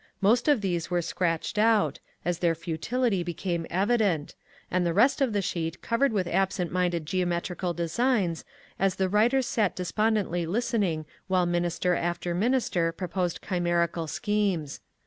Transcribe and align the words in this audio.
Most 0.19 0.47
of 0.47 0.61
these 0.61 0.89
were 0.89 1.03
scratched 1.03 1.59
out, 1.59 1.99
as 2.25 2.39
their 2.39 2.55
futility 2.55 3.21
became 3.21 3.67
evident, 3.69 4.33
and 4.71 4.83
the 4.83 4.95
rest 4.95 5.21
of 5.21 5.31
the 5.31 5.43
sheet 5.43 5.79
covered 5.83 6.11
with 6.11 6.25
absent 6.25 6.71
minded 6.71 7.05
geometrical 7.05 7.71
designs, 7.71 8.43
as 8.79 8.95
the 8.95 9.07
writers 9.07 9.45
sat 9.45 9.75
despondently 9.75 10.47
listening 10.47 11.05
while 11.27 11.45
Minister 11.45 11.93
after 11.93 12.33
Minister 12.33 12.91
proposed 12.91 13.41
chimerical 13.43 14.07
schemes. 14.07 14.81